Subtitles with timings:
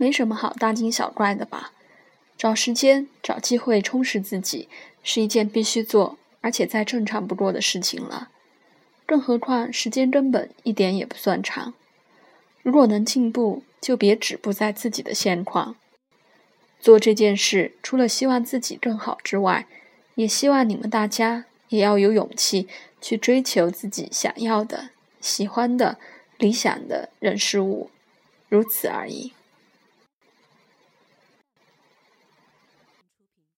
[0.00, 1.72] 没什么好大惊小怪的吧。
[2.38, 4.66] 找时间找机会充实自己
[5.02, 8.30] 是一件必须做而且再正常不过的事情了。
[9.04, 11.74] 更何况时间根本一点也不算长。
[12.62, 15.76] 如果能进步就别止步在自己的现况。
[16.80, 19.66] 做这件事除了希望自己更好之外
[20.14, 22.66] 也希望你们大家也要有勇气
[23.02, 24.88] 去追求自己想要的
[25.20, 25.98] 喜欢的
[26.38, 27.90] 理想的人事物
[28.48, 29.34] 如此而已。